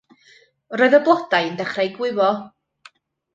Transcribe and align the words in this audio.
Roedd 0.81 0.95
y 0.99 0.99
blodau 1.07 1.49
yn 1.51 1.59
dechrau 1.59 1.93
gwywo. 1.99 2.31